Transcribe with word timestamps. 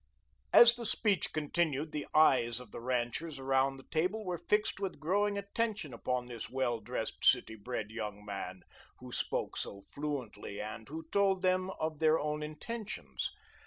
As 0.51 0.73
the 0.73 0.85
speech 0.87 1.31
continued, 1.31 1.91
the 1.91 2.07
eyes 2.15 2.59
of 2.59 2.71
the 2.71 2.81
ranchers 2.81 3.37
around 3.37 3.77
the 3.77 3.85
table 3.91 4.25
were 4.25 4.39
fixed 4.39 4.79
with 4.79 4.99
growing 4.99 5.37
attention 5.37 5.93
upon 5.93 6.25
this 6.25 6.49
well 6.49 6.79
dressed, 6.79 7.23
city 7.23 7.53
bred 7.53 7.91
young 7.91 8.25
man, 8.25 8.63
who 8.97 9.11
spoke 9.11 9.55
so 9.57 9.79
fluently 9.79 10.59
and 10.59 10.89
who 10.89 11.05
told 11.11 11.43
them 11.43 11.69
of 11.79 11.99
their 11.99 12.19
own 12.19 12.41
intentions. 12.41 13.29